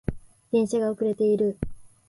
[0.51, 1.59] 電車が遅れている